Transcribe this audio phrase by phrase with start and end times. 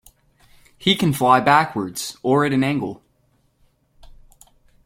[0.79, 3.03] He can fly backwards, or at an angle.